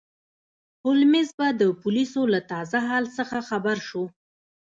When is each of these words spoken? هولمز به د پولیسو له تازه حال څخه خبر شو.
هولمز 0.83 1.29
به 1.37 1.47
د 1.59 1.61
پولیسو 1.81 2.21
له 2.33 2.39
تازه 2.51 2.77
حال 2.87 3.05
څخه 3.17 3.37
خبر 3.49 3.77
شو. 3.87 4.03